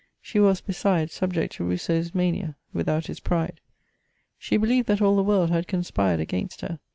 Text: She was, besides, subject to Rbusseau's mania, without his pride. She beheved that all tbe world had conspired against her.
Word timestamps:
She 0.19 0.39
was, 0.39 0.61
besides, 0.61 1.13
subject 1.13 1.53
to 1.53 1.63
Rbusseau's 1.63 2.15
mania, 2.15 2.55
without 2.73 3.05
his 3.05 3.19
pride. 3.19 3.61
She 4.39 4.57
beheved 4.57 4.85
that 4.87 4.99
all 4.99 5.15
tbe 5.15 5.25
world 5.27 5.51
had 5.51 5.67
conspired 5.67 6.19
against 6.19 6.61
her. 6.61 6.79